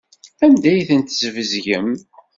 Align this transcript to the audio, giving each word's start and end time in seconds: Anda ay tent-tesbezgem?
Anda 0.45 0.67
ay 0.71 0.81
tent-tesbezgem? 0.87 1.89